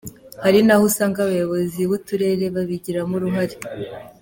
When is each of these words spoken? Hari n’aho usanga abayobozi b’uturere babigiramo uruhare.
Hari 0.43 0.59
n’aho 0.63 0.83
usanga 0.89 1.17
abayobozi 1.21 1.79
b’uturere 1.89 2.45
babigiramo 2.55 3.13
uruhare. 3.17 3.55